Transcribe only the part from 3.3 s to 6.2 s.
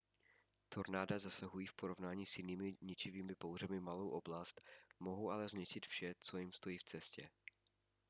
bouřemi malou oblast mohou ale zničit vše